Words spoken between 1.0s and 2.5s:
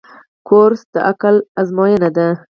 عقل آزموینه ده.